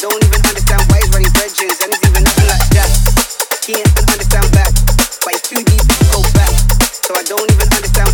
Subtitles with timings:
[0.00, 2.88] don't even understand why he's running bridges and he's even nothing like that.
[4.00, 4.72] Understand back,
[5.22, 6.56] but it's too deep go back.
[7.04, 8.09] So I don't even understand.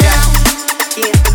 [0.00, 0.32] down.
[0.96, 1.33] Yeah.